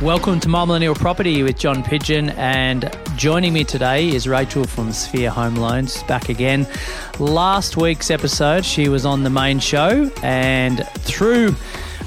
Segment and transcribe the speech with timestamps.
[0.00, 4.92] Welcome to My Millennial Property with John Pidgeon, and joining me today is Rachelle from
[4.92, 6.68] Sphere Home Loans back again.
[7.18, 11.56] Last week's episode, she was on the main show, and through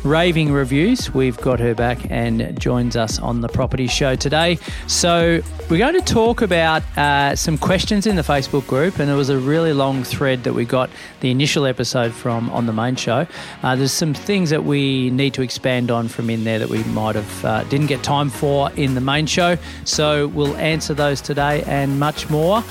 [0.03, 1.13] raving reviews.
[1.13, 4.57] We've got her back and joins us on the property show today.
[4.87, 9.15] So, we're going to talk about uh, some questions in the Facebook group, and it
[9.15, 10.89] was a really long thread that we got
[11.21, 13.25] the initial episode from on the main show.
[13.63, 16.83] Uh, there's some things that we need to expand on from in there that we
[16.85, 19.57] might have uh, didn't get time for in the main show.
[19.85, 22.63] So, we'll answer those today and much more.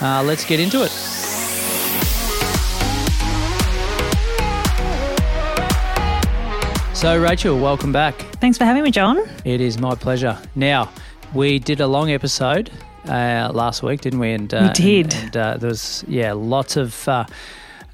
[0.00, 1.33] Uh, let's get into it.
[7.04, 8.14] So, Rachelle, welcome back.
[8.40, 9.20] Thanks for having me, John.
[9.44, 10.38] It is my pleasure.
[10.54, 10.90] Now,
[11.34, 12.70] we did a long episode
[13.06, 14.32] uh, last week, didn't we?
[14.32, 15.12] And uh, we did.
[15.12, 17.26] And, and uh, there was yeah, lots of uh,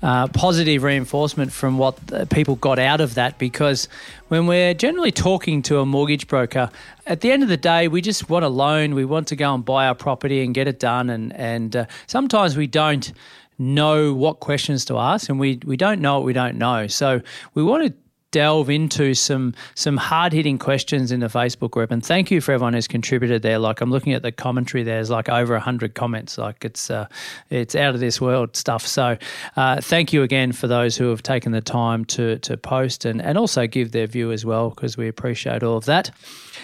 [0.00, 1.98] uh, positive reinforcement from what
[2.31, 3.36] people got out of that.
[3.36, 3.88] Because
[4.28, 6.70] when we're generally talking to a mortgage broker,
[7.05, 8.94] at the end of the day, we just want a loan.
[8.94, 11.11] We want to go and buy our property and get it done.
[11.11, 13.12] And and uh, sometimes we don't
[13.58, 16.86] know what questions to ask, and we we don't know what we don't know.
[16.86, 17.22] So
[17.55, 17.94] we want to
[18.31, 21.91] delve into some some hard hitting questions in the Facebook group.
[21.91, 23.59] And thank you for everyone who's contributed there.
[23.59, 26.39] Like I'm looking at the commentary, there's like over hundred comments.
[26.39, 27.06] Like it's uh,
[27.50, 28.87] it's out of this world stuff.
[28.87, 29.17] So
[29.56, 33.20] uh, thank you again for those who have taken the time to to post and
[33.20, 36.10] and also give their view as well because we appreciate all of that.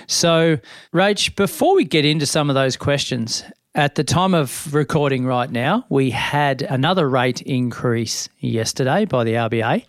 [0.07, 0.59] So
[0.93, 3.43] Rach, before we get into some of those questions.
[3.75, 9.35] At the time of recording right now, we had another rate increase yesterday by the
[9.35, 9.85] RBA.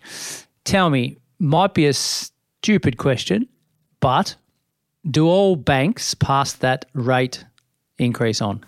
[0.64, 3.48] Tell me, might be a stupid question,
[4.00, 4.34] but
[5.10, 7.44] do all banks pass that rate
[7.98, 8.64] increase on?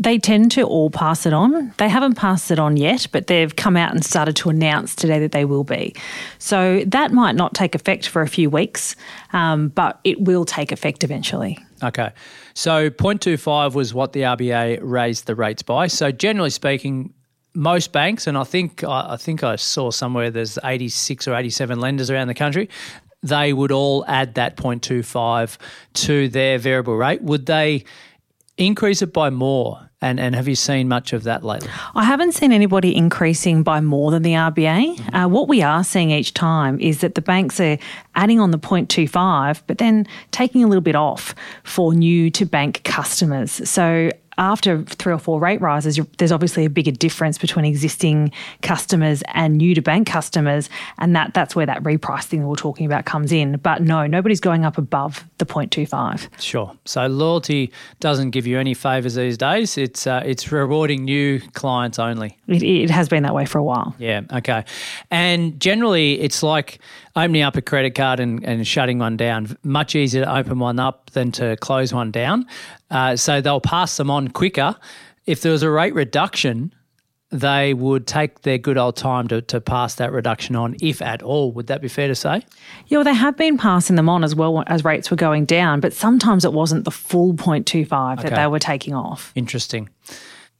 [0.00, 1.74] They tend to all pass it on.
[1.78, 5.18] They haven't passed it on yet, but they've come out and started to announce today
[5.18, 5.92] that they will be.
[6.38, 8.94] So that might not take effect for a few weeks,
[9.32, 11.58] um, but it will take effect eventually.
[11.82, 12.12] Okay.
[12.54, 15.88] So 0.25 was what the RBA raised the rates by.
[15.88, 17.12] So generally speaking,
[17.54, 22.10] most banks, and I think I think I saw somewhere there's 86 or 87 lenders
[22.10, 22.68] around the country.
[23.22, 25.58] They would all add that 0.25
[25.94, 27.20] to their variable rate.
[27.22, 27.84] Would they
[28.56, 29.88] increase it by more?
[30.00, 31.68] And, and have you seen much of that lately?
[31.96, 34.96] I haven't seen anybody increasing by more than the RBA.
[34.96, 35.16] Mm-hmm.
[35.16, 37.78] Uh, what we are seeing each time is that the banks are
[38.14, 42.82] adding on the 0.25, but then taking a little bit off for new to bank
[42.84, 43.68] customers.
[43.68, 48.32] So after three or four rate rises, there's obviously a bigger difference between existing
[48.62, 52.86] customers and new to bank customers, and that that's where that reprice thing we're talking
[52.86, 53.56] about comes in.
[53.58, 56.28] But no, nobody's going up above the 0.25.
[56.40, 56.72] Sure.
[56.84, 59.76] So loyalty doesn't give you any favours these days.
[59.76, 62.38] It's uh, it's rewarding new clients only.
[62.46, 63.94] It, it has been that way for a while.
[63.98, 64.22] Yeah.
[64.32, 64.64] Okay.
[65.10, 66.78] And generally, it's like
[67.16, 69.56] opening up a credit card and, and shutting one down.
[69.64, 72.46] Much easier to open one up than to close one down.
[72.90, 74.76] Uh, so they'll pass them on quicker.
[75.26, 76.72] If there was a rate reduction,
[77.30, 81.22] they would take their good old time to, to pass that reduction on, if at
[81.22, 81.52] all.
[81.52, 82.42] Would that be fair to say?
[82.86, 85.80] Yeah, well, they have been passing them on as well as rates were going down,
[85.80, 88.28] but sometimes it wasn't the full 0.25 okay.
[88.28, 89.32] that they were taking off.
[89.34, 89.90] Interesting.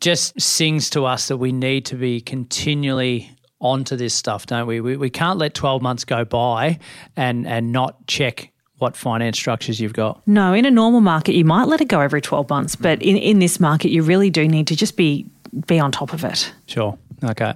[0.00, 4.80] Just sings to us that we need to be continually onto this stuff, don't we?
[4.80, 6.78] We, we can't let 12 months go by
[7.16, 10.26] and, and not check what finance structures you've got.
[10.26, 13.02] No, in a normal market, you might let it go every 12 months, but mm.
[13.02, 15.26] in, in this market, you really do need to just be
[15.66, 16.52] be on top of it.
[16.66, 16.98] Sure.
[17.24, 17.54] Okay.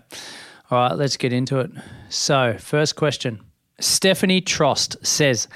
[0.71, 1.71] All right, let's get into it.
[2.09, 3.41] So, first question
[3.81, 5.49] Stephanie Trost says,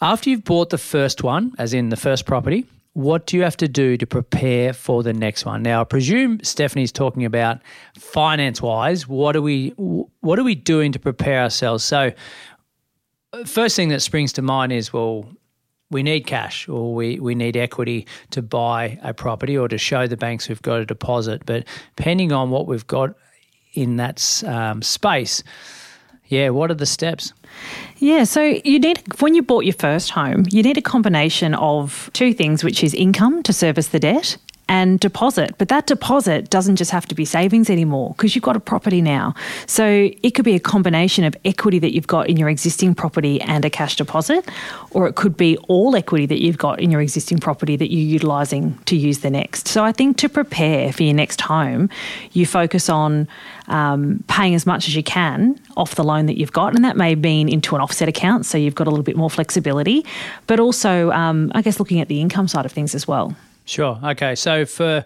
[0.00, 3.56] after you've bought the first one, as in the first property, what do you have
[3.58, 5.62] to do to prepare for the next one?
[5.62, 7.60] Now, I presume Stephanie's talking about
[7.94, 9.06] finance wise.
[9.06, 11.84] What are we what are we doing to prepare ourselves?
[11.84, 12.12] So,
[13.44, 15.28] first thing that springs to mind is well,
[15.90, 20.06] we need cash or we, we need equity to buy a property or to show
[20.06, 21.42] the banks we've got a deposit.
[21.46, 21.64] But
[21.96, 23.14] depending on what we've got
[23.74, 25.42] in that um, space,
[26.26, 27.32] yeah, what are the steps?
[27.98, 32.08] Yeah, so you need when you bought your first home, you need a combination of
[32.12, 34.36] two things, which is income to service the debt
[34.70, 35.56] and deposit.
[35.58, 39.02] But that deposit doesn't just have to be savings anymore because you've got a property
[39.02, 39.34] now.
[39.66, 43.40] So it could be a combination of equity that you've got in your existing property
[43.40, 44.48] and a cash deposit,
[44.92, 48.00] or it could be all equity that you've got in your existing property that you're
[48.00, 49.66] utilising to use the next.
[49.66, 51.90] So I think to prepare for your next home,
[52.30, 53.26] you focus on
[53.66, 56.96] um, paying as much as you can off the loan that you've got, and that
[56.96, 60.06] may mean into an offset account, so you've got a little bit more flexibility,
[60.46, 63.34] but also, um, I guess, looking at the income side of things as well.
[63.70, 64.00] Sure.
[64.02, 64.34] Okay.
[64.34, 65.04] So for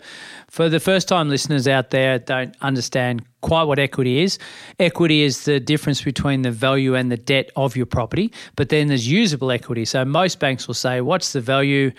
[0.48, 4.38] for the first time listeners out there don't understand quite what equity is.
[4.78, 8.86] Equity is the difference between the value and the debt of your property, but then
[8.86, 9.84] there's usable equity.
[9.84, 11.92] So most banks will say, what's the value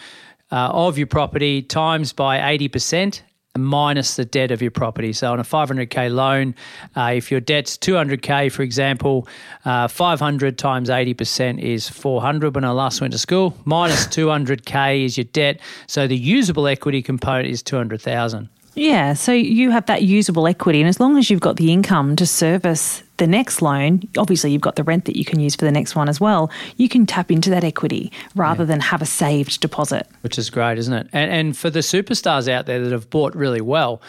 [0.52, 3.22] uh, of your property times by 80%?
[3.58, 5.14] Minus the debt of your property.
[5.14, 6.56] So on a 500k loan,
[6.96, 9.28] uh, if your debt's 200k, for example,
[9.64, 13.56] uh, 500 times 80% is 400 when I last went to school.
[13.66, 15.60] Minus 200k is your debt.
[15.88, 18.50] So the usable equity component is 200,000.
[18.76, 22.16] Yeah, so you have that usable equity, and as long as you've got the income
[22.18, 25.64] to service the next loan, obviously you've got the rent that you can use for
[25.64, 26.52] the next one as well.
[26.76, 28.68] You can tap into that equity rather yeah.
[28.68, 30.08] than have a saved deposit.
[30.22, 31.08] Which is great, isn't it?
[31.14, 34.02] And, and for the superstars out there that have bought really well,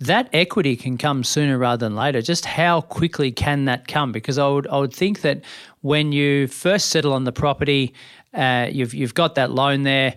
[0.00, 2.20] that equity can come sooner rather than later.
[2.20, 4.10] Just how quickly can that come?
[4.10, 5.42] Because I would I would think that
[5.82, 7.94] when you first settle on the property,
[8.34, 10.16] uh, you've you've got that loan there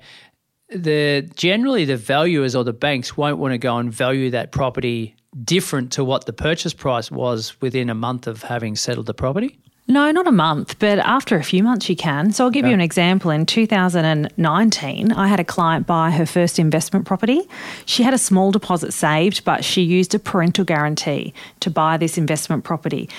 [0.71, 5.15] the generally the valuers or the banks won't want to go and value that property
[5.43, 9.57] different to what the purchase price was within a month of having settled the property?
[9.87, 12.31] No, not a month, but after a few months you can.
[12.31, 13.31] So I'll give you an example.
[13.31, 17.41] In 2019, I had a client buy her first investment property.
[17.85, 22.17] She had a small deposit saved, but she used a parental guarantee to buy this
[22.17, 23.09] investment property.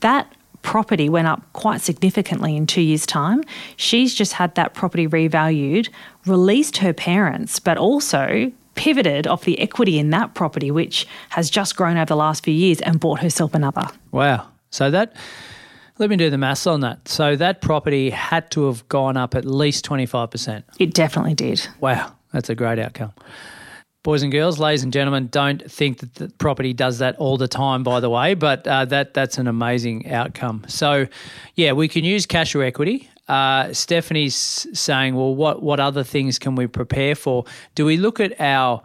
[0.00, 0.30] That
[0.62, 3.42] property went up quite significantly in two years' time.
[3.76, 5.88] She's just had that property revalued,
[6.26, 11.76] released her parents, but also pivoted off the equity in that property, which has just
[11.76, 13.88] grown over the last few years, and bought herself another.
[14.12, 14.48] Wow.
[14.70, 15.14] So that.
[15.98, 17.08] Let me do the maths on that.
[17.08, 20.62] So that property had to have gone up at least 25%.
[20.78, 21.66] It definitely did.
[21.80, 23.12] Wow, that's a great outcome.
[24.08, 27.46] Boys and girls, ladies and gentlemen, don't think that the property does that all the
[27.46, 30.64] time, by the way, but uh, that that's an amazing outcome.
[30.66, 31.08] So,
[31.56, 33.10] yeah, we can use cash or equity.
[33.28, 37.44] Uh, Stephanie's saying, well, what, what other things can we prepare for?
[37.74, 38.82] Do we look at our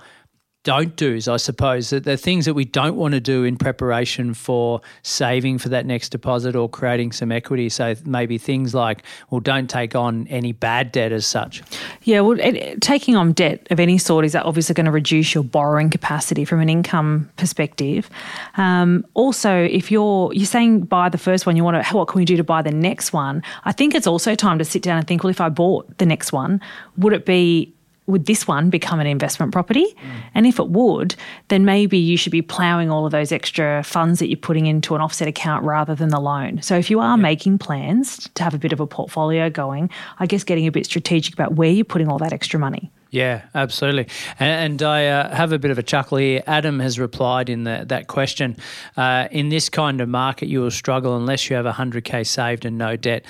[0.64, 4.34] don't do's, I suppose, that the things that we don't want to do in preparation
[4.34, 7.68] for saving for that next deposit or creating some equity.
[7.68, 11.62] So maybe things like, well, don't take on any bad debt as such.
[12.04, 15.44] Yeah, well, it, taking on debt of any sort is obviously going to reduce your
[15.44, 18.10] borrowing capacity from an income perspective.
[18.56, 22.20] Um, also, if you're you're saying buy the first one, you want to what can
[22.20, 23.44] we do to buy the next one?
[23.66, 26.06] I think it's also time to sit down and think, well, if I bought the
[26.06, 26.62] next one,
[26.98, 27.73] would it be
[28.06, 29.86] would this one become an investment property?
[29.86, 30.24] Mm.
[30.36, 31.16] And if it would,
[31.48, 34.96] then maybe you should be ploughing all of those extra funds that you're putting into
[34.96, 36.62] an offset account rather than the loan.
[36.62, 37.22] So if you are yeah.
[37.22, 39.90] making plans to have a bit of a portfolio going,
[40.20, 42.92] I guess getting a bit strategic about where you're putting all that extra money.
[43.14, 44.08] Yeah, absolutely.
[44.40, 46.42] And, and I uh, have a bit of a chuckle here.
[46.48, 48.58] Adam has replied in the, that question.
[48.98, 52.76] Uh, in this kind of market, you will struggle unless you have 100K saved and
[52.76, 53.24] no debt.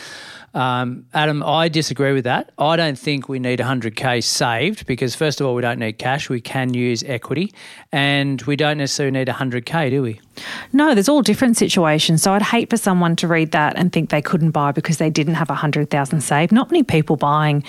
[0.53, 2.51] Um, Adam, I disagree with that.
[2.59, 6.29] I don't think we need 100k saved because, first of all, we don't need cash.
[6.29, 7.53] We can use equity,
[7.91, 10.19] and we don't necessarily need 100k, do we?
[10.71, 12.21] No, there's all different situations.
[12.21, 15.09] So I'd hate for someone to read that and think they couldn't buy because they
[15.09, 16.51] didn't have 100,000 saved.
[16.51, 17.63] Not many people buying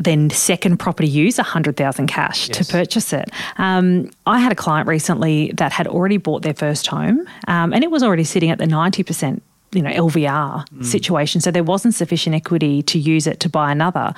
[0.00, 2.58] then second property use 100,000 cash yes.
[2.58, 3.30] to purchase it.
[3.56, 7.82] Um, I had a client recently that had already bought their first home um, and
[7.82, 9.40] it was already sitting at the 90%
[9.72, 10.84] you know LVR mm.
[10.84, 11.40] situation.
[11.40, 14.14] So there wasn't sufficient equity to use it to buy another.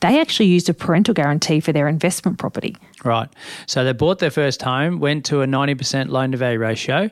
[0.00, 2.76] They actually used a parental guarantee for their investment property.
[3.04, 3.28] Right.
[3.66, 7.10] So they bought their first home went to a 90% loan to value ratio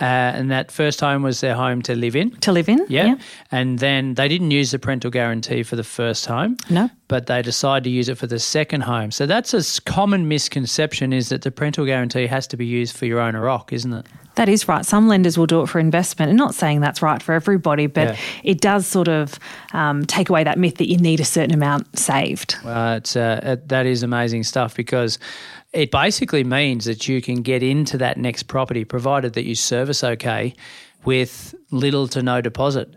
[0.00, 2.30] uh, and that first home was their home to live in.
[2.40, 3.06] To live in, yeah.
[3.06, 3.14] yeah.
[3.50, 6.56] And then they didn't use the parental guarantee for the first home.
[6.70, 6.88] No.
[7.08, 9.10] But they decided to use it for the second home.
[9.10, 13.06] So that's a common misconception is that the parental guarantee has to be used for
[13.06, 14.06] your own rock, isn't it?
[14.36, 14.86] That is right.
[14.86, 16.28] Some lenders will do it for investment.
[16.30, 18.16] And not saying that's right for everybody, but yeah.
[18.44, 19.36] it does sort of
[19.72, 22.54] um, take away that myth that you need a certain amount saved.
[22.64, 25.18] Well, it's, uh, that is amazing stuff because
[25.72, 30.02] it basically means that you can get into that next property provided that you service
[30.02, 30.54] okay
[31.04, 32.94] with little to no deposit.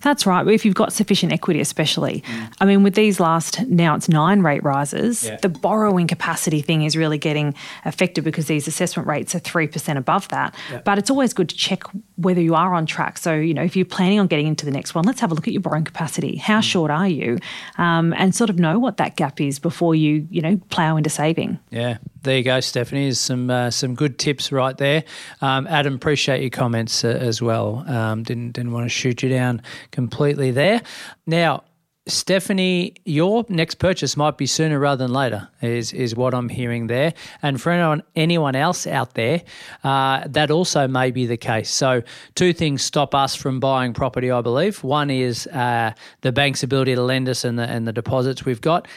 [0.00, 0.46] That's right.
[0.46, 2.22] If you've got sufficient equity, especially.
[2.26, 2.52] Mm.
[2.60, 5.36] I mean, with these last, now it's nine rate rises, yeah.
[5.36, 7.54] the borrowing capacity thing is really getting
[7.84, 10.54] affected because these assessment rates are 3% above that.
[10.70, 10.80] Yeah.
[10.84, 11.82] But it's always good to check
[12.16, 13.18] whether you are on track.
[13.18, 15.34] So, you know, if you're planning on getting into the next one, let's have a
[15.34, 16.36] look at your borrowing capacity.
[16.36, 16.64] How mm.
[16.64, 17.38] short are you?
[17.78, 21.10] Um, and sort of know what that gap is before you, you know, plough into
[21.10, 21.58] saving.
[21.70, 23.04] Yeah, There you go, Stephanie.
[23.04, 25.04] There's some uh, some good tips right there.
[25.42, 27.84] Um, Adam, appreciate your comments uh, as well.
[27.86, 30.80] Um, didn't didn't want to shoot you down completely there.
[31.26, 31.64] Now,
[32.06, 36.86] Stephanie, your next purchase might be sooner rather than later, is is what I'm hearing
[36.86, 37.12] there.
[37.42, 39.42] And for anyone anyone else out there,
[39.84, 41.68] uh, that also may be the case.
[41.68, 42.02] So,
[42.34, 44.82] two things stop us from buying property, I believe.
[44.82, 48.62] One is uh, the bank's ability to lend us and the and the deposits we've
[48.62, 48.88] got.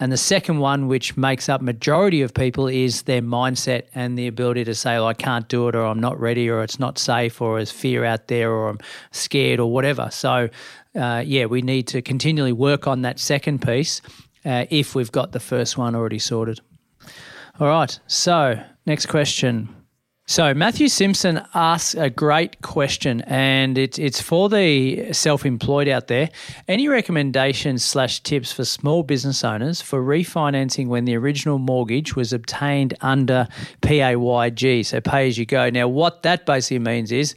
[0.00, 4.26] And the second one, which makes up majority of people, is their mindset and the
[4.26, 6.98] ability to say, oh, I can't do it, or I'm not ready, or it's not
[6.98, 8.80] safe, or there's fear out there, or I'm
[9.12, 10.08] scared, or whatever.
[10.10, 10.48] So,
[10.96, 14.02] uh, yeah, we need to continually work on that second piece
[14.44, 16.60] uh, if we've got the first one already sorted.
[17.60, 17.96] All right.
[18.08, 19.83] So, next question.
[20.26, 26.30] So Matthew Simpson asks a great question, and it's it's for the self-employed out there.
[26.66, 32.32] Any recommendations slash tips for small business owners for refinancing when the original mortgage was
[32.32, 33.46] obtained under
[33.82, 35.68] PAYG, so pay as you go?
[35.68, 37.34] Now, what that basically means is.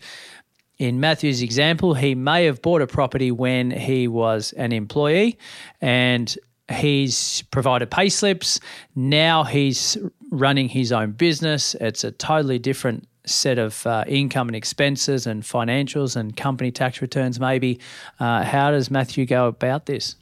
[0.80, 5.40] In Matthew's example, he may have bought a property when he was an employee
[5.82, 6.38] and
[6.72, 8.60] he's provided pay slips.
[8.96, 9.98] Now he's
[10.32, 11.76] running his own business.
[11.76, 17.02] It's a totally different set of uh, income and expenses and financials and company tax
[17.02, 17.80] returns, maybe.
[18.20, 20.16] Uh, how does Matthew go about this?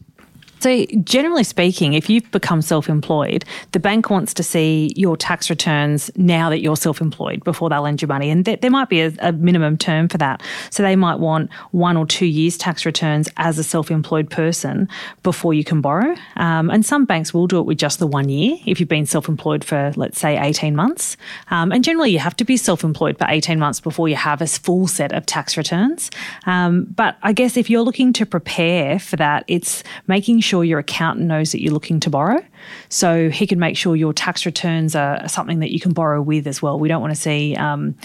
[0.60, 5.50] So, generally speaking, if you've become self employed, the bank wants to see your tax
[5.50, 8.30] returns now that you're self employed before they'll lend you money.
[8.30, 10.42] And th- there might be a, a, minimum term for that.
[10.70, 14.88] So, they might want one or two years' tax returns as a self employed person
[15.24, 16.16] before you can borrow.
[16.36, 19.06] Um, and some banks will do it with just the one year if you've been
[19.06, 21.18] self employed for, let's say, 18 months.
[21.52, 24.42] Um, and generally, you have to be self employed for 18 months before you have
[24.42, 26.10] a full set of tax returns.
[26.46, 30.80] Um, but I guess if you're looking to prepare for that, it's making sure your
[30.80, 32.42] accountant knows that you're looking to borrow.
[32.90, 36.48] So he can make sure your tax returns are something that you can borrow with
[36.48, 36.80] as well.
[36.80, 37.96] We don't want to see, um,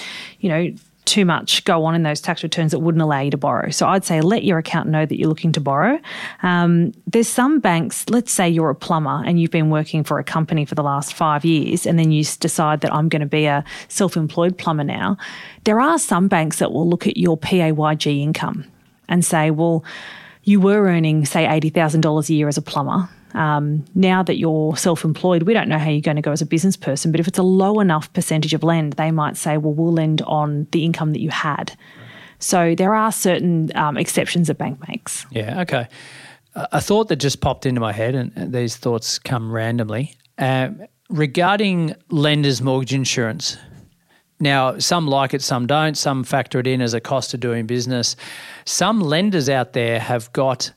[0.41, 0.75] you know,
[1.11, 3.71] too much go on in those tax returns that wouldn't allow you to borrow.
[3.71, 5.99] So I'd say let your accountant know that you're looking to borrow.
[6.43, 10.25] Um, there's some banks, let's say you're a plumber and you've been working for a
[10.25, 13.47] company for the last five years, and then you decide that I'm going to be
[13.47, 15.17] a self employed plumber now.
[15.65, 18.65] There are some banks that will look at your PAYG income
[19.09, 19.85] and say, well,
[20.45, 23.09] you were earning, say, $80,000 a year as a plumber.
[23.35, 26.43] Um, now that you're self employed, we don't know how you're going to go as
[26.43, 29.57] a business person, but if it's a low enough percentage of lend, they might say,
[29.57, 31.77] well, we'll lend on the income that you had.
[32.41, 35.27] So there are certain um, exceptions that bank makes.
[35.31, 35.89] Yeah, okay.
[36.55, 40.17] A thought that just popped into my head, and these thoughts come randomly.
[40.39, 43.57] Um, regarding lenders' mortgage insurance,
[44.41, 45.97] now, some like it, some don't.
[45.97, 48.17] Some factor it in as a cost of doing business.
[48.65, 50.73] Some lenders out there have got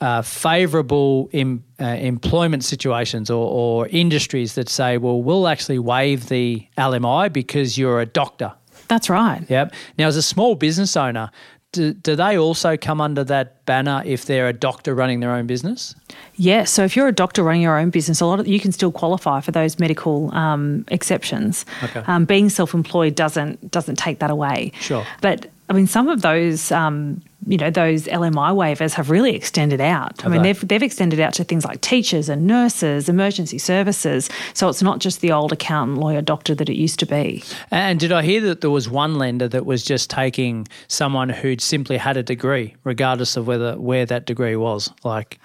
[0.00, 6.28] uh, favourable em, uh, employment situations or, or industries that say, well, we'll actually waive
[6.28, 8.52] the LMI because you're a doctor.
[8.88, 9.44] That's right.
[9.48, 9.74] Yep.
[9.96, 11.30] Now, as a small business owner,
[11.78, 15.46] do, do they also come under that banner if they're a doctor running their own
[15.46, 15.94] business?
[16.34, 18.72] Yeah, so if you're a doctor running your own business, a lot of you can
[18.72, 21.64] still qualify for those medical um, exceptions.
[21.84, 22.02] Okay.
[22.06, 24.72] Um, being self-employed doesn't doesn't take that away.
[24.80, 25.06] Sure.
[25.20, 29.80] But I mean, some of those um, you know, those LMI waivers have really extended
[29.80, 30.24] out.
[30.24, 34.28] I mean, they've, they've extended out to things like teachers and nurses, emergency services.
[34.52, 37.42] So it's not just the old accountant, lawyer, doctor that it used to be.
[37.70, 41.62] And did I hear that there was one lender that was just taking someone who'd
[41.62, 44.92] simply had a degree, regardless of whether where that degree was?
[45.02, 45.40] Like,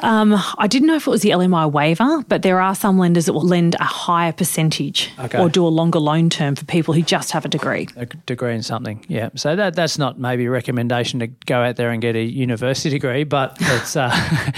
[0.00, 3.26] um, I didn't know if it was the LMI waiver, but there are some lenders
[3.26, 5.38] that will lend a higher percentage okay.
[5.38, 7.88] or do a longer loan term for people who just have a degree.
[7.96, 9.30] A degree in something, yeah.
[9.34, 12.90] So that that's not maybe a recommendation to go out there and get a university
[12.90, 14.10] degree, but it's uh,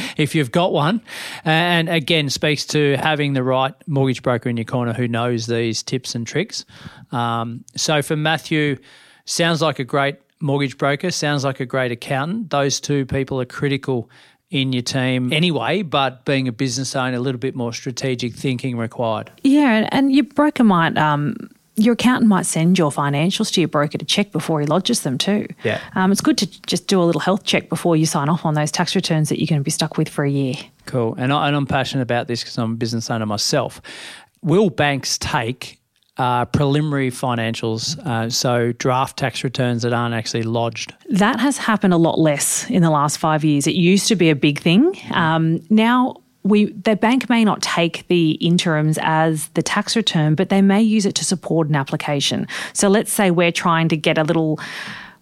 [0.17, 1.01] if you've got one,
[1.45, 5.83] and again speaks to having the right mortgage broker in your corner who knows these
[5.83, 6.65] tips and tricks.
[7.13, 8.79] Um, so for Matthew,
[9.25, 12.51] sounds like a great mortgage broker, sounds like a great accountant.
[12.51, 14.11] Those two people are critical
[14.51, 18.77] in your team anyway, but being a business owner, a little bit more strategic thinking
[18.77, 19.31] required.
[19.43, 20.97] Yeah, and your broker might.
[20.97, 25.03] Um, your accountant might send your financials to your broker to check before he lodges
[25.03, 25.47] them too.
[25.63, 25.81] Yeah.
[25.95, 28.55] Um, it's good to just do a little health check before you sign off on
[28.55, 30.55] those tax returns that you're going to be stuck with for a year.
[30.87, 31.15] Cool.
[31.17, 33.81] And, I, and I'm passionate about this because I'm a business owner myself.
[34.43, 35.78] Will banks take
[36.19, 40.95] uh, preliminary financials, uh, so draft tax returns that aren't actually lodged?
[41.11, 43.67] That has happened a lot less in the last five years.
[43.67, 44.97] It used to be a big thing.
[45.13, 50.49] Um, now, we, the bank may not take the interims as the tax return, but
[50.49, 52.47] they may use it to support an application.
[52.73, 54.59] So let's say we're trying to get a little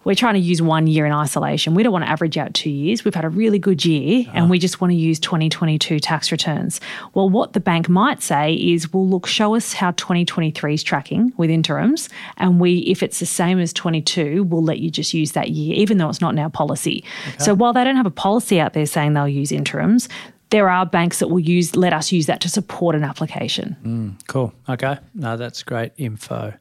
[0.06, 1.74] we're trying to use one year in isolation.
[1.74, 3.04] We don't want to average out two years.
[3.04, 6.80] We've had a really good year and we just want to use 2022 tax returns.
[7.14, 11.32] Well, what the bank might say is, well, look, show us how 2023 is tracking
[11.36, 12.08] with interims.
[12.36, 15.74] And we, if it's the same as 22, we'll let you just use that year,
[15.74, 17.02] even though it's not in our policy.
[17.40, 20.08] So while they don't have a policy out there saying they'll use interims,
[20.50, 23.76] there are banks that will use let us use that to support an application.
[23.82, 24.52] Mm, cool.
[24.68, 24.98] Okay.
[25.16, 26.54] No, that's great info.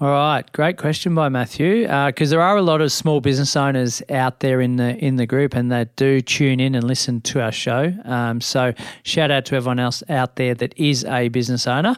[0.00, 1.82] All right, great question by Matthew.
[1.82, 5.24] Because there are a lot of small business owners out there in the in the
[5.24, 7.94] group, and they do tune in and listen to our show.
[8.04, 8.74] Um, so
[9.04, 11.96] shout out to everyone else out there that is a business owner.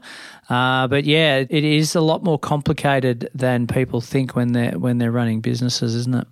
[0.50, 4.98] Uh, but yeah, it is a lot more complicated than people think when they're when
[4.98, 6.26] they're running businesses, isn't it?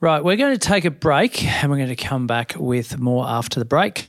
[0.00, 3.28] Right, we're going to take a break, and we're going to come back with more
[3.28, 4.08] after the break.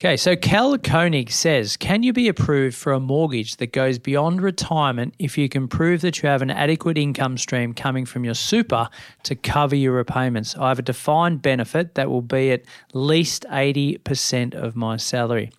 [0.00, 4.40] Okay, so Cal Koenig says, can you be approved for a mortgage that goes beyond
[4.40, 8.34] retirement if you can prove that you have an adequate income stream coming from your
[8.34, 8.88] super
[9.24, 10.54] to cover your repayments?
[10.56, 12.62] I have a defined benefit that will be at
[12.94, 15.50] least 80% of my salary.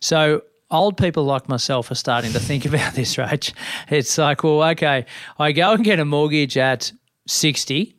[0.00, 3.54] So old people like myself are starting to think about this, Rach.
[3.88, 5.06] It's like, well, okay,
[5.38, 6.92] I go and get a mortgage at
[7.26, 7.96] 60.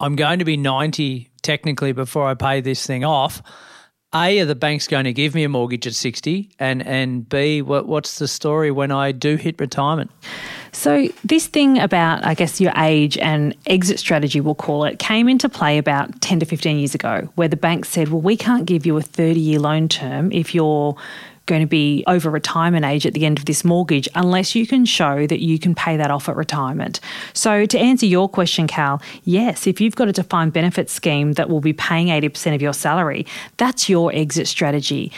[0.00, 3.40] I'm going to be 90 technically before I pay this thing off.
[4.14, 6.48] A, are the banks going to give me a mortgage at 60?
[6.58, 10.10] And and B, what, what's the story when I do hit retirement?
[10.72, 15.28] So, this thing about, I guess, your age and exit strategy, we'll call it, came
[15.28, 18.64] into play about 10 to 15 years ago, where the bank said, well, we can't
[18.64, 20.96] give you a 30 year loan term if you're
[21.48, 24.84] going to be over retirement age at the end of this mortgage unless you can
[24.84, 27.00] show that you can pay that off at retirement.
[27.32, 31.50] So, to answer your question, Cal, yes, if you've got a defined benefit scheme that
[31.50, 35.10] will be paying 80% of your salary, that's your exit strategy.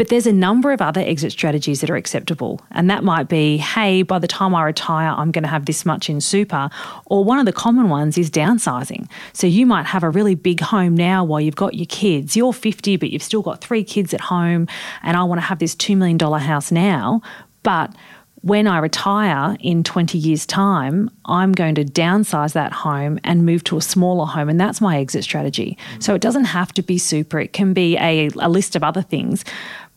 [0.00, 2.62] But there's a number of other exit strategies that are acceptable.
[2.70, 5.84] And that might be, hey, by the time I retire, I'm going to have this
[5.84, 6.70] much in super.
[7.04, 9.10] Or one of the common ones is downsizing.
[9.34, 12.34] So you might have a really big home now while you've got your kids.
[12.34, 14.68] You're 50, but you've still got three kids at home.
[15.02, 17.20] And I want to have this $2 million house now.
[17.62, 17.94] But
[18.42, 23.64] when I retire in 20 years' time, I'm going to downsize that home and move
[23.64, 24.48] to a smaller home.
[24.48, 25.76] And that's my exit strategy.
[25.98, 29.02] So it doesn't have to be super, it can be a, a list of other
[29.02, 29.44] things.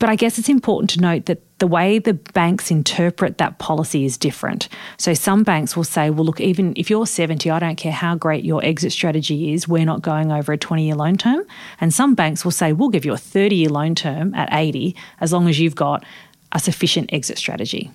[0.04, 4.04] But I guess it's important to note that the way the banks interpret that policy
[4.04, 4.68] is different.
[4.98, 8.16] So some banks will say, well, look, even if you're 70, I don't care how
[8.16, 11.46] great your exit strategy is, we're not going over a 20 year loan term.
[11.80, 14.94] And some banks will say, we'll give you a 30 year loan term at 80
[15.22, 16.04] as long as you've got
[16.52, 17.90] a sufficient exit strategy.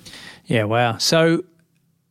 [0.47, 0.97] Yeah, wow.
[0.97, 1.45] So,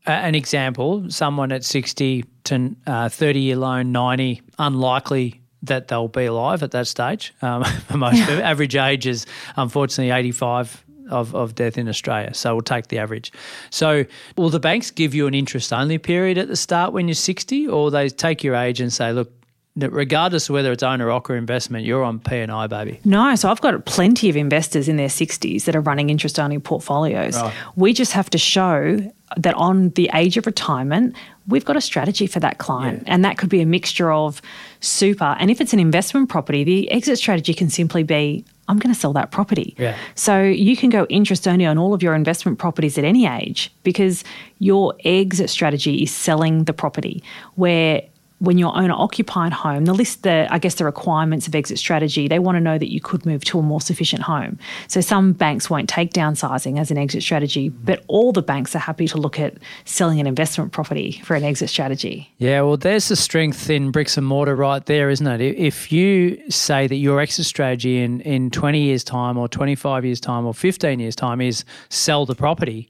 [0.06, 6.08] uh, an example someone at 60 to uh, 30 year loan, 90, unlikely that they'll
[6.08, 7.34] be alive at that stage.
[7.42, 7.64] Um,
[7.96, 8.42] most people.
[8.42, 9.26] average age is
[9.56, 12.34] unfortunately 85 of, of death in Australia.
[12.34, 13.32] So we'll take the average.
[13.70, 17.16] So will the banks give you an interest only period at the start when you're
[17.16, 19.32] 60 or they take your age and say, look,
[19.78, 23.00] regardless of whether it's owner or investment, you're on P and I, baby.
[23.06, 26.60] No, so I've got plenty of investors in their 60s that are running interest only
[26.60, 27.40] portfolios.
[27.76, 29.00] We just have to show
[29.36, 31.16] that on the age of retirement,
[31.48, 33.04] we've got a strategy for that client.
[33.06, 34.42] And that could be a mixture of
[34.80, 35.36] super.
[35.40, 39.00] And if it's an investment property, the exit strategy can simply be I'm going to
[39.00, 39.76] sell that property.
[39.78, 39.96] Yeah.
[40.16, 43.74] So you can go interest only on all of your investment properties at any age
[43.84, 44.24] because
[44.60, 47.24] your exit strategy is selling the property.
[47.56, 48.04] Where
[48.40, 52.28] when you're owner occupied home, the list, the I guess the requirements of exit strategy,
[52.28, 54.60] they want to know that you could move to a more sufficient home.
[54.88, 58.80] So some banks won't take downsizing as an exit strategy, but all the banks are
[58.80, 62.32] happy to look at selling an investment property for an exit strategy.
[62.38, 65.42] Yeah, well, there's the strength in bricks and mortar right there, isn't it?
[65.42, 70.20] If you say that your exit strategy in, in 20 years' time or 25 years'
[70.20, 72.90] time or 15 years' time is sell the property,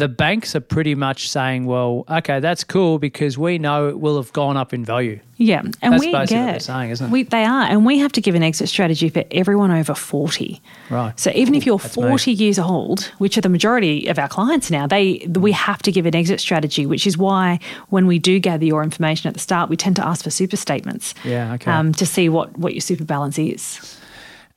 [0.00, 4.16] the banks are pretty much saying, well, okay, that's cool because we know it will
[4.16, 5.20] have gone up in value.
[5.36, 7.10] Yeah, and That's we basically what get they're saying, isn't it?
[7.12, 10.60] We, they are, and we have to give an exit strategy for everyone over forty.
[10.90, 11.18] Right.
[11.18, 12.02] So even if you're That's me.
[12.02, 15.92] forty years old, which are the majority of our clients now, they we have to
[15.92, 17.58] give an exit strategy, which is why
[17.88, 20.56] when we do gather your information at the start, we tend to ask for super
[20.56, 21.14] statements.
[21.24, 21.70] Yeah, okay.
[21.70, 23.98] Um, to see what what your super balance is.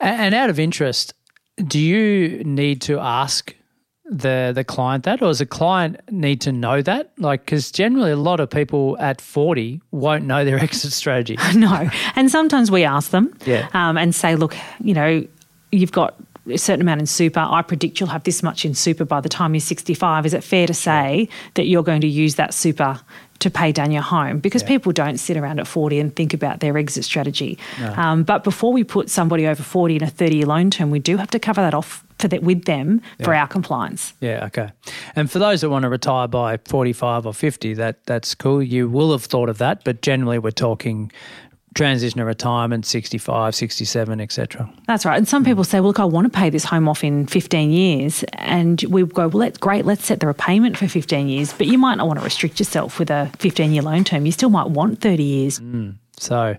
[0.01, 1.13] A- And out of interest,
[1.65, 3.56] do you need to ask
[4.17, 7.12] the the client that, or does a client need to know that?
[7.17, 11.38] Like, because generally a lot of people at forty won't know their exit strategy.
[11.56, 13.67] no, and sometimes we ask them, Yeah.
[13.73, 15.26] um, and say, look, you know,
[15.71, 16.15] you've got
[16.49, 17.39] a certain amount in super.
[17.39, 20.26] I predict you'll have this much in super by the time you're 65.
[20.26, 22.99] Is it fair to say that you're going to use that super
[23.43, 24.39] to pay down your home?
[24.39, 27.58] Because people don't sit around at 40 and think about their exit strategy.
[27.95, 30.99] Um, but before we put somebody over 40 in a 30 year loan term, we
[30.99, 34.13] do have to cover that off for that with them for our compliance.
[34.21, 34.69] Yeah, okay.
[35.15, 38.63] And for those that want to retire by 45 or 50, that that's cool.
[38.63, 41.12] You will have thought of that, but generally we're talking
[41.73, 44.71] transition to retirement 65, 67, etc.
[44.88, 45.17] That's right.
[45.17, 47.71] And some people say, well, look, I want to pay this home off in 15
[47.71, 48.23] years.
[48.33, 49.86] And we go, well, that's great.
[49.86, 51.53] Let's set the repayment for 15 years.
[51.53, 54.25] But you might not want to restrict yourself with a 15 year loan term.
[54.25, 55.59] You still might want 30 years.
[55.59, 55.95] Mm.
[56.23, 56.57] So,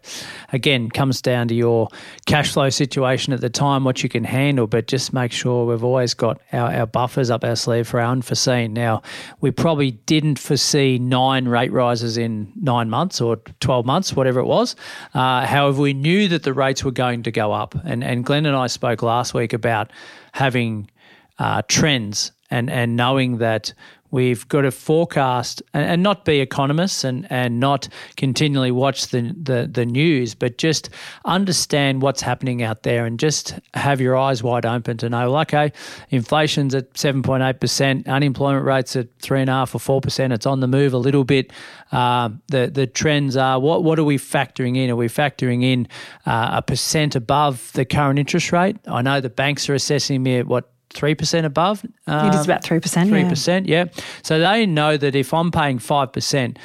[0.53, 1.89] again, comes down to your
[2.27, 5.85] cash flow situation at the time, what you can handle, but just make sure we've
[5.85, 8.73] always got our, our buffers up our sleeve for our unforeseen.
[8.73, 9.03] Now,
[9.41, 14.47] we probably didn't foresee nine rate rises in nine months or 12 months, whatever it
[14.47, 14.77] was.
[15.15, 17.75] Uh, however, we knew that the rates were going to go up.
[17.85, 19.91] And, and Glen and I spoke last week about
[20.33, 20.91] having
[21.39, 23.73] uh, trends and, and knowing that
[24.15, 29.35] we've got to forecast and, and not be economists and, and not continually watch the,
[29.43, 30.89] the, the news, but just
[31.25, 35.73] understand what's happening out there and just have your eyes wide open to know, okay,
[36.11, 41.25] inflation's at 7.8%, unemployment rate's at 3.5 or 4%, it's on the move a little
[41.25, 41.53] bit.
[41.91, 44.91] Um, the, the trends are what, what are we factoring in?
[44.91, 45.89] Are we factoring in
[46.25, 48.77] uh, a percent above the current interest rate?
[48.87, 51.85] I know the banks are assessing me at what, 3% above?
[51.85, 53.09] it is Um, about 3%.
[53.09, 53.85] Three percent, yeah.
[54.23, 56.59] So they know that if I'm paying five percent,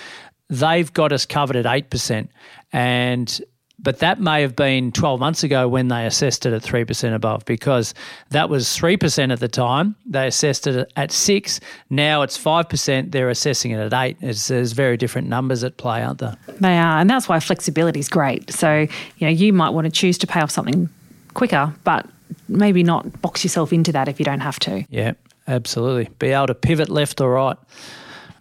[0.50, 2.30] they've got us covered at eight percent,
[2.74, 3.42] and
[3.82, 7.16] but that may have been twelve months ago when they assessed it at three percent
[7.16, 7.94] above because
[8.32, 9.96] that was three percent at the time.
[10.06, 11.60] They assessed it at six.
[11.90, 13.12] Now it's five percent.
[13.14, 14.18] They're assessing it at eight.
[14.22, 16.36] It's, there's very different numbers at play, aren't there?
[16.60, 17.00] They are.
[17.00, 18.52] And that's why flexibility is great.
[18.52, 18.88] So, you
[19.22, 20.90] know, you might want to choose to pay off something
[21.34, 22.06] quicker, but
[22.48, 24.86] maybe not box yourself into that if you don't have to.
[24.90, 25.14] Yeah,
[25.48, 26.10] absolutely.
[26.20, 27.58] Be able to pivot left or right.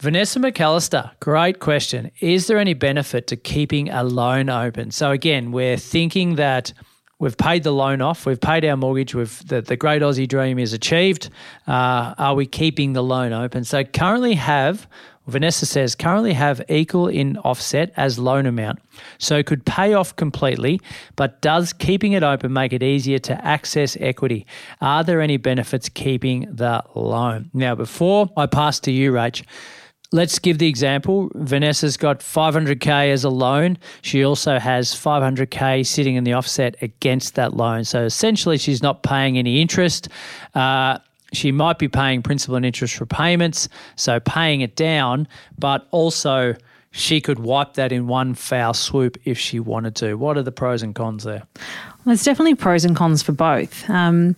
[0.01, 2.12] Vanessa McAllister, great question.
[2.20, 4.92] Is there any benefit to keeping a loan open?
[4.92, 6.72] So again, we're thinking that
[7.18, 10.59] we've paid the loan off, we've paid our mortgage, we've the, the great Aussie dream
[10.61, 11.31] is achieved.
[11.66, 13.64] Uh, are we keeping the loan open?
[13.64, 14.87] So currently have
[15.29, 18.81] Vanessa says currently have equal in offset as loan amount,
[19.19, 20.81] so could pay off completely,
[21.17, 24.47] but does keeping it open make it easier to access equity?
[24.81, 27.51] Are there any benefits keeping the loan?
[27.53, 29.45] Now, before I pass to you, Rach,
[30.12, 31.31] let's give the example.
[31.35, 33.79] Vanessa's got 500k as a loan.
[34.03, 37.85] She also has 500k sitting in the offset against that loan.
[37.85, 40.09] So essentially, she's not paying any interest.
[40.55, 40.99] Uh,
[41.33, 46.55] she might be paying principal and interest repayments, so paying it down, but also
[46.91, 50.14] she could wipe that in one foul swoop if she wanted to.
[50.14, 51.43] What are the pros and cons there?
[52.07, 53.88] There's definitely pros and cons for both.
[53.91, 54.35] Um,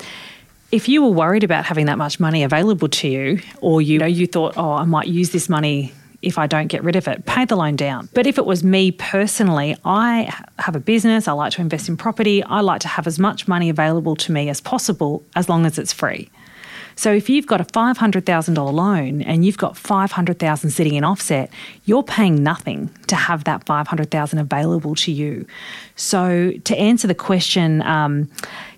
[0.73, 4.07] if you were worried about having that much money available to you, or you know
[4.07, 7.25] you thought, oh, I might use this money if I don't get rid of it,
[7.25, 8.09] pay the loan down.
[8.13, 11.97] But if it was me personally, I have a business, I like to invest in
[11.97, 15.65] property, I like to have as much money available to me as possible as long
[15.65, 16.29] as it's free.
[17.01, 21.51] So if you've got a $500,000 loan and you've got 500,000 sitting in offset,
[21.87, 25.47] you're paying nothing to have that 500,000 available to you.
[25.97, 28.31] So to answer the question, um,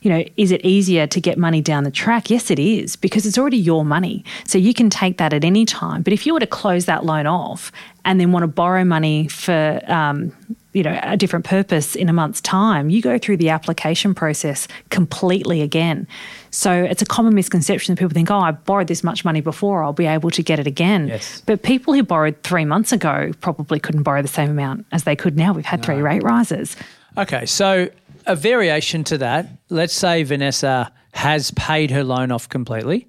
[0.02, 2.30] you know, is it easier to get money down the track?
[2.30, 4.24] Yes, it is because it's already your money.
[4.46, 6.02] So you can take that at any time.
[6.02, 7.72] But if you were to close that loan off
[8.04, 10.32] and then want to borrow money for um,
[10.72, 14.68] you know a different purpose in a month's time, you go through the application process
[14.90, 16.06] completely again.
[16.52, 19.82] So it's a common misconception that people think, oh, I borrowed this much money before,
[19.82, 21.08] I'll be able to get it again.
[21.08, 21.42] Yes.
[21.46, 25.16] But people who borrowed three months ago probably couldn't borrow the same amount as they
[25.16, 25.54] could now.
[25.54, 26.76] We've had three rate rises.
[27.16, 27.88] Okay, so
[28.26, 29.48] a variation to that.
[29.70, 33.08] Let's say Vanessa has paid her loan off completely,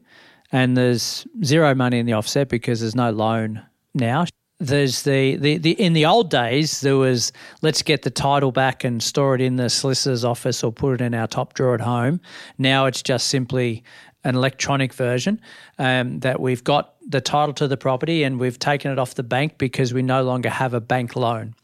[0.51, 3.61] and there's zero money in the offset because there's no loan
[3.93, 4.25] now.
[4.63, 8.83] There's the, the, the in the old days there was let's get the title back
[8.83, 11.81] and store it in the solicitor's office or put it in our top drawer at
[11.81, 12.21] home.
[12.57, 13.83] Now it's just simply
[14.23, 15.41] an electronic version
[15.79, 19.23] um, that we've got the title to the property and we've taken it off the
[19.23, 21.55] bank because we no longer have a bank loan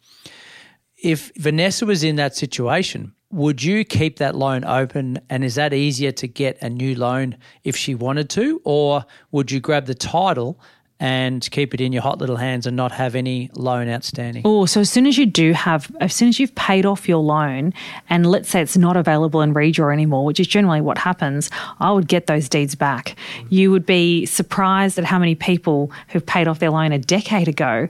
[1.01, 5.73] if Vanessa was in that situation, would you keep that loan open and is that
[5.73, 8.61] easier to get a new loan if she wanted to?
[8.65, 10.59] Or would you grab the title
[10.99, 14.41] and keep it in your hot little hands and not have any loan outstanding?
[14.45, 17.19] Oh, so as soon as you do have, as soon as you've paid off your
[17.19, 17.73] loan,
[18.09, 21.91] and let's say it's not available in redraw anymore, which is generally what happens, I
[21.91, 23.15] would get those deeds back.
[23.49, 27.47] You would be surprised at how many people who've paid off their loan a decade
[27.47, 27.87] ago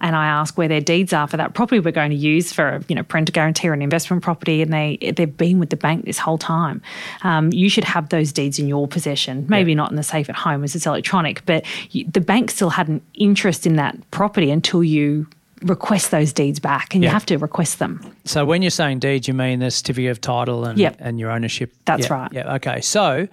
[0.00, 2.80] and I ask where their deeds are for that property we're going to use for
[2.88, 6.04] you know parental guarantee or an investment property, and they they've been with the bank
[6.04, 6.80] this whole time.
[7.22, 9.46] Um, you should have those deeds in your possession.
[9.48, 12.70] Maybe not in the safe at home as it's electronic, but you, the bank still
[12.70, 15.26] had an interest in that property until you
[15.62, 18.00] request those deeds back, and you have to request them.
[18.24, 20.96] So when you're saying deeds, you mean the certificate of title and, Yep.
[21.00, 21.74] and your ownership?
[21.84, 22.32] That's Yeah, right.
[22.32, 22.80] Yeah, okay.
[22.80, 23.28] So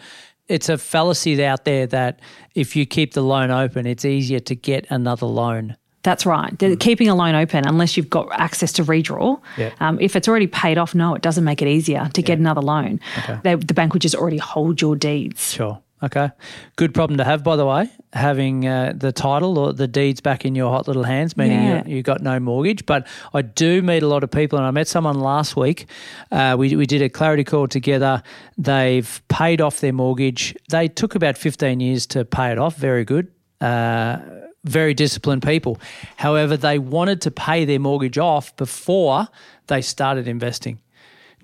[0.49, 2.19] it's a fallacy out there that
[2.53, 5.77] if you keep the loan open, it's easier to get another loan.
[6.03, 6.57] That's right.
[6.59, 9.71] The- Keeping a loan open, unless you've got access to redraw, Yeah.
[9.79, 12.61] um, if it's already paid off, no, it doesn't make it easier to get another
[12.61, 12.99] loan.
[13.43, 15.51] They, the bank would just already hold your deeds.
[15.51, 15.79] Sure.
[16.03, 16.29] Okay.
[16.75, 20.45] Good problem to have, by the way, having uh, the title or the deeds back
[20.45, 21.83] in your hot little hands, meaning Yeah.
[21.87, 22.85] you, you got no mortgage.
[22.85, 25.87] But I do meet a lot of people, and I met someone last week.
[26.31, 28.21] Uh, we, we did a clarity call together.
[28.59, 30.55] They've paid off their mortgage.
[30.69, 32.75] They took about 15 years to pay it off.
[32.77, 33.29] Very good.
[33.59, 34.19] Uh,
[34.67, 35.79] very disciplined people.
[36.17, 39.27] However, they wanted to pay their mortgage off before
[39.67, 40.79] they started investing.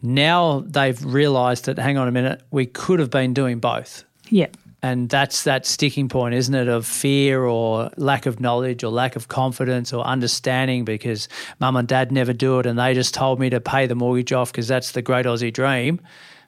[0.01, 4.03] Now they've realised that, hang on a minute, we could have been doing both.
[4.29, 4.47] Yeah.
[4.81, 9.15] And that's that sticking point, isn't it, of fear or lack of knowledge or lack
[9.15, 11.29] of confidence or understanding because
[11.61, 14.33] mum and dad never do it and they just told me to pay the mortgage
[14.33, 16.01] off because that's the great Aussie dream.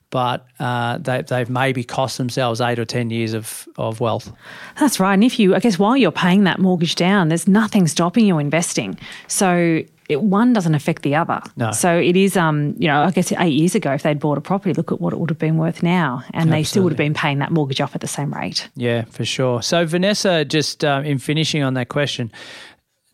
[0.10, 4.32] But uh, they, they've maybe cost themselves eight or 10 years of, of wealth.
[4.80, 5.13] That's right.
[5.13, 8.38] And if you, I guess, while you're paying that mortgage down, there's nothing stopping you
[8.38, 8.98] investing.
[9.28, 11.41] So it, one doesn't affect the other.
[11.56, 11.72] No.
[11.72, 14.41] So it is, um, you know, I guess eight years ago, if they'd bought a
[14.41, 16.98] property, look at what it would have been worth now, and they still would have
[16.98, 18.70] been paying that mortgage off at the same rate.
[18.76, 19.62] Yeah, for sure.
[19.62, 22.32] So, Vanessa, just um, in finishing on that question,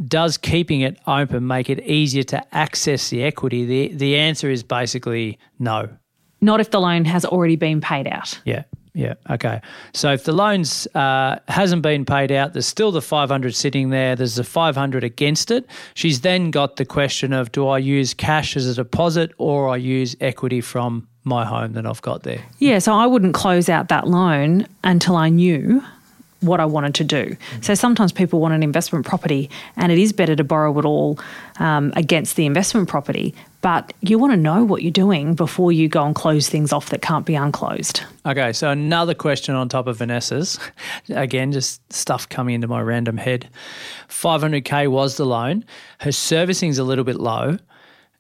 [0.05, 3.65] does keeping it open make it easier to access the equity?
[3.65, 5.89] The, the answer is basically no.
[6.41, 8.39] Not if the loan has already been paid out.
[8.45, 8.63] Yeah.
[8.93, 9.13] Yeah.
[9.29, 9.61] Okay.
[9.93, 14.15] So if the loans uh, hasn't been paid out, there's still the 500 sitting there.
[14.15, 15.65] There's the 500 against it.
[15.93, 19.77] She's then got the question of do I use cash as a deposit or I
[19.77, 22.41] use equity from my home that I've got there?
[22.59, 25.81] Yeah, so I wouldn't close out that loan until I knew
[26.41, 27.37] what I wanted to do.
[27.61, 31.19] So sometimes people want an investment property, and it is better to borrow it all
[31.59, 33.33] um, against the investment property.
[33.61, 36.89] But you want to know what you're doing before you go and close things off
[36.89, 38.01] that can't be unclosed.
[38.25, 40.59] Okay, so another question on top of Vanessa's.
[41.09, 43.47] Again, just stuff coming into my random head.
[44.09, 45.63] 500k was the loan.
[45.99, 47.57] Her servicing's a little bit low.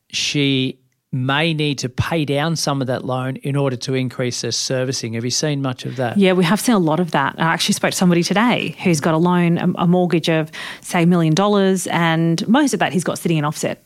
[0.09, 0.77] She
[1.13, 5.13] may need to pay down some of that loan in order to increase their servicing.
[5.13, 6.17] Have you seen much of that?
[6.17, 7.35] Yeah, we have seen a lot of that.
[7.37, 11.05] I actually spoke to somebody today who's got a loan, a, mortgage of, say, a
[11.05, 13.83] million dollars, and most of that he's got sitting in offset.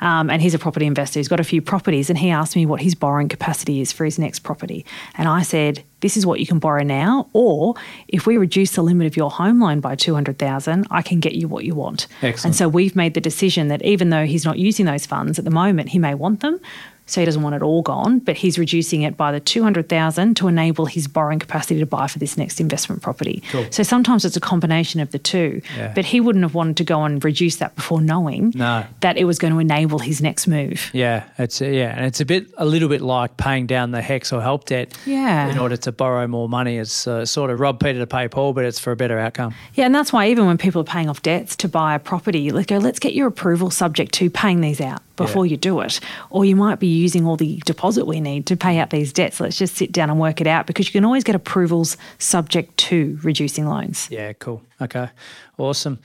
[0.00, 1.18] Um, and he's a property investor.
[1.18, 4.04] He's got a few properties, and he asked me what his borrowing capacity is for
[4.04, 4.84] his next property.
[5.16, 7.74] And I said, "This is what you can borrow now, or
[8.08, 11.20] if we reduce the limit of your home loan by two hundred thousand, I can
[11.20, 12.44] get you what you want." Excellent.
[12.44, 15.44] And so we've made the decision that even though he's not using those funds at
[15.44, 16.60] the moment, he may want them.
[17.08, 20.48] So he doesn't want it all gone, but he's reducing it by the 200,000 to
[20.48, 23.42] enable his borrowing capacity to buy for this next investment property.
[23.70, 25.60] So sometimes it's a combination of the two.
[25.76, 25.92] Yeah.
[25.94, 28.84] But he wouldn't have wanted to go and reduce that before knowing No.
[29.00, 30.90] that it was going to enable his next move.
[30.92, 34.32] Yeah, it's yeah, and it's a bit a little bit like paying down the HECS
[34.32, 34.96] or help debt.
[35.06, 35.48] Yeah.
[35.50, 38.52] In order to borrow more money, it's uh, sort of rob Peter to pay Paul,
[38.52, 39.54] but it's for a better outcome.
[39.74, 42.50] Yeah, and that's why even when people are paying off debts to buy a property,
[42.50, 45.98] let's go, let's get your approval subject to paying these out before you do it.
[46.28, 49.40] Or you might be using all the deposit we need to pay out these debts.
[49.40, 52.76] Let's just sit down and work it out because you can always get approvals subject
[52.78, 54.08] to reducing loans.
[54.10, 54.62] Yeah, cool.
[54.80, 55.08] Okay,
[55.58, 55.98] awesome.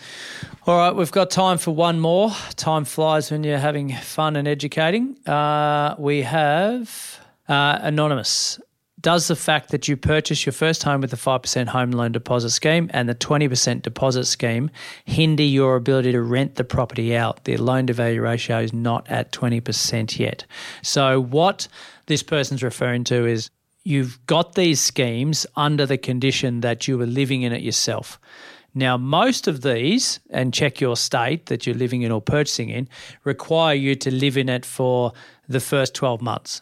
[0.65, 2.31] All right, we've got time for one more.
[2.55, 5.17] Time flies when you're having fun and educating.
[5.27, 8.59] Uh, we have uh, Anonymous.
[9.01, 12.51] Does the fact that you purchase your first home with the 5% home loan deposit
[12.51, 14.69] scheme and the 20% deposit scheme
[15.05, 17.45] hinder your ability to rent the property out?
[17.45, 20.45] The loan to value ratio is not at 20% yet.
[20.83, 21.67] So, what
[22.05, 23.49] this person's referring to is
[23.83, 28.19] you've got these schemes under the condition that you were living in it yourself.
[28.73, 32.87] Now, most of these, and check your state that you're living in or purchasing in,
[33.23, 35.11] require you to live in it for
[35.49, 36.61] the first 12 months.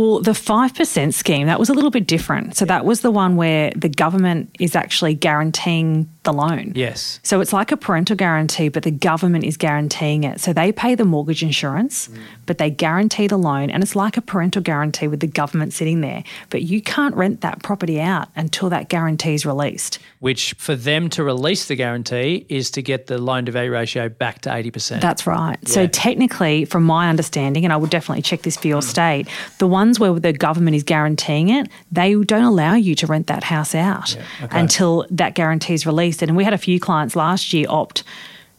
[0.00, 2.56] Well, the 5% scheme, that was a little bit different.
[2.56, 6.72] So that was the one where the government is actually guaranteeing the loan.
[6.74, 7.20] Yes.
[7.22, 10.40] So it's like a parental guarantee, but the government is guaranteeing it.
[10.40, 12.18] So they pay the mortgage insurance, Mm.
[12.46, 13.68] but they guarantee the loan.
[13.68, 16.24] And it's like a parental guarantee with the government sitting there.
[16.48, 19.98] But you can't rent that property out until that guarantee is released.
[20.20, 24.10] Which, for them to release the guarantee, is to get the loan to value ratio
[24.10, 25.00] back to 80%.
[25.00, 25.56] That's right.
[25.66, 28.68] So technically, from my understanding, and I would definitely check this for Mm.
[28.70, 29.28] your state,
[29.58, 33.44] the ones where the government is guaranteeing it, they don't allow you to rent that
[33.44, 34.14] house out
[34.50, 36.20] until that guarantee is released.
[36.22, 38.04] And we had a few clients last year opt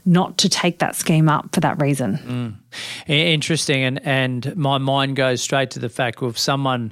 [0.04, 2.58] not to take that scheme up for that reason.
[3.08, 6.92] I- Interesting, and and my mind goes straight to the fact: if someone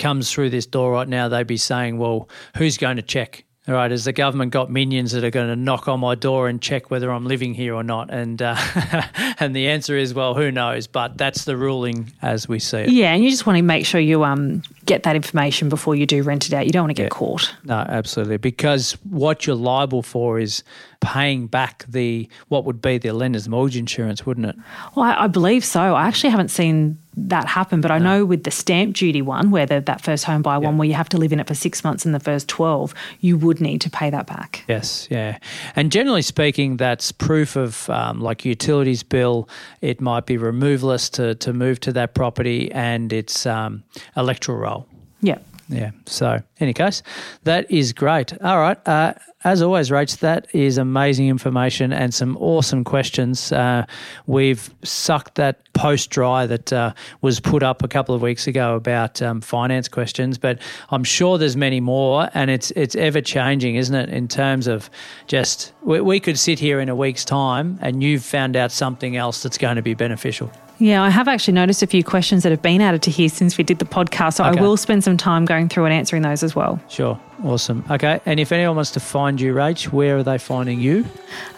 [0.00, 3.74] comes through this door right now, they'd be saying, "Well, who's going to check?" All
[3.74, 6.58] right, has the government got minions that are going to knock on my door and
[6.58, 8.08] check whether I'm living here or not?
[8.10, 8.56] And uh,
[9.38, 10.86] and the answer is, well, who knows?
[10.86, 12.88] But that's the ruling as we see it.
[12.88, 16.06] Yeah, and you just want to make sure you um, get that information before you
[16.06, 16.64] do rent it out.
[16.64, 17.54] You don't want to get caught.
[17.64, 18.38] No, absolutely.
[18.38, 20.64] Because what you're liable for is
[21.00, 24.56] paying back the what would be the lender's mortgage insurance, wouldn't it?
[24.96, 25.94] Well, I, I believe so.
[25.94, 29.66] I actually haven't seen that happen, but I know with the stamp duty one, where
[29.66, 31.82] the, that first home buyer one, where you have to live in it for six
[31.82, 34.64] months in the first 12, you would need to pay that back.
[34.68, 35.38] Yes, yeah.
[35.76, 39.48] And generally speaking, that's proof of um, like utilities bill.
[39.80, 43.82] It might be removalist to, to move to that property and it's um,
[44.16, 44.86] electoral roll.
[45.20, 45.38] Yeah.
[45.68, 45.90] Yeah.
[46.06, 47.02] So, any case,
[47.44, 48.32] that is great.
[48.42, 48.78] All right.
[48.88, 53.52] Uh, as always, Rach, that is amazing information and some awesome questions.
[53.52, 53.84] Uh,
[54.26, 58.74] we've sucked that post dry that uh, was put up a couple of weeks ago
[58.74, 60.58] about um, finance questions, but
[60.90, 64.08] I'm sure there's many more, and it's it's ever changing, isn't it?
[64.08, 64.90] In terms of
[65.26, 69.16] just we, we could sit here in a week's time and you've found out something
[69.16, 70.50] else that's going to be beneficial.
[70.80, 73.58] Yeah, I have actually noticed a few questions that have been added to here since
[73.58, 74.34] we did the podcast.
[74.34, 74.60] So Okay.
[74.60, 76.80] I will spend some time going through and answering those as well.
[76.88, 77.18] Sure.
[77.42, 77.84] Awesome.
[77.90, 78.20] Okay.
[78.26, 81.04] And if anyone wants to find you, Rach, where are they finding you?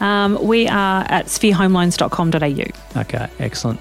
[0.01, 3.01] Um, we are at spherehomeloans.com.au.
[3.01, 3.81] Okay, excellent.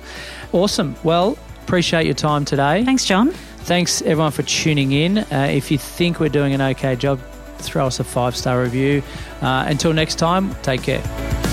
[0.52, 0.96] Awesome.
[1.04, 2.84] Well, appreciate your time today.
[2.84, 3.32] Thanks, John.
[3.32, 5.20] Thanks everyone for tuning in.
[5.20, 7.20] Uh, if you think we're doing an okay job,
[7.60, 9.04] throw us a five star review.
[9.42, 11.49] Uh, until next time, take care.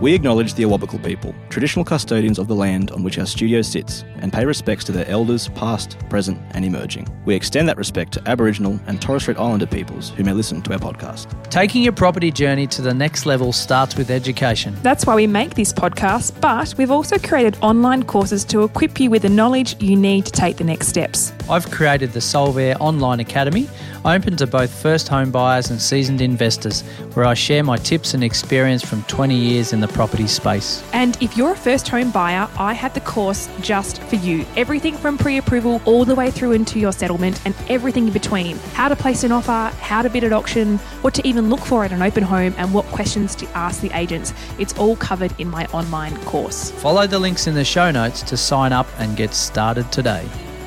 [0.00, 4.02] We acknowledge the Awabakal people, traditional custodians of the land on which our studio sits,
[4.16, 7.06] and pay respects to their elders, past, present, and emerging.
[7.26, 10.72] We extend that respect to Aboriginal and Torres Strait Islander peoples who may listen to
[10.72, 11.28] our podcast.
[11.50, 14.74] Taking your property journey to the next level starts with education.
[14.82, 19.10] That's why we make this podcast, but we've also created online courses to equip you
[19.10, 21.34] with the knowledge you need to take the next steps.
[21.50, 23.68] I've created the Solvair Online Academy,
[24.06, 26.80] open to both first home buyers and seasoned investors,
[27.12, 30.82] where I share my tips and experience from 20 years in the property space.
[30.92, 34.46] And if you're a first home buyer, I have the course just for you.
[34.56, 38.56] Everything from pre approval all the way through into your settlement and everything in between.
[38.74, 41.84] How to place an offer, how to bid at auction, what to even look for
[41.84, 44.32] at an open home, and what questions to ask the agents.
[44.58, 46.70] It's all covered in my online course.
[46.70, 50.26] Follow the links in the show notes to sign up and get started today.